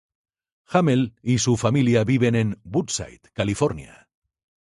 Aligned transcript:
Hamel 0.65 1.13
y 1.21 1.37
su 1.37 1.57
familia 1.57 2.03
viven 2.03 2.33
en 2.33 2.59
Woodside, 2.65 3.21
California. 3.35 4.09